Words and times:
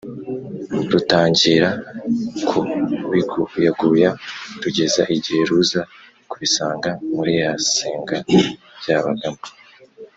rutangira 0.91 1.69
kubiguyaguya 2.47 4.11
rugeza 4.61 5.01
igihe 5.15 5.41
ruza 5.49 5.81
kubisanga 6.29 6.89
muri 7.15 7.33
ya 7.41 7.51
senga 7.71 8.17
byabagamo. 8.79 9.41